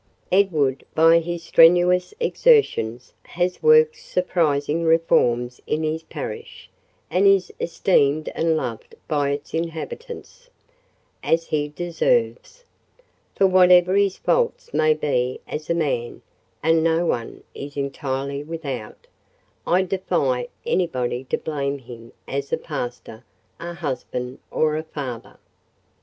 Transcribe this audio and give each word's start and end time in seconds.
Edward, 0.31 0.83
by 0.95 1.19
his 1.19 1.43
strenuous 1.43 2.11
exertions, 2.19 3.13
has 3.21 3.61
worked 3.61 3.95
surprising 3.97 4.83
reforms 4.83 5.61
in 5.67 5.83
his 5.83 6.01
parish, 6.01 6.67
and 7.11 7.27
is 7.27 7.53
esteemed 7.59 8.27
and 8.29 8.57
loved 8.57 8.95
by 9.07 9.29
its 9.29 9.53
inhabitants—as 9.53 11.45
he 11.45 11.67
deserves; 11.67 12.63
for 13.35 13.45
whatever 13.45 13.93
his 13.93 14.17
faults 14.17 14.73
may 14.73 14.95
be 14.95 15.39
as 15.47 15.69
a 15.69 15.75
man 15.75 16.23
(and 16.63 16.83
no 16.83 17.05
one 17.05 17.43
is 17.53 17.77
entirely 17.77 18.43
without), 18.43 19.05
I 19.67 19.83
defy 19.83 20.47
anybody 20.65 21.25
to 21.25 21.37
blame 21.37 21.77
him 21.77 22.11
as 22.27 22.51
a 22.51 22.57
pastor, 22.57 23.23
a 23.59 23.75
husband, 23.75 24.39
or 24.49 24.77
a 24.77 24.81
father. 24.83 25.37